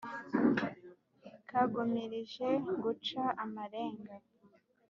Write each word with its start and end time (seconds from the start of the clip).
kagumirije 1.49 2.47
guca 2.83 3.23
amarenga, 3.43 4.15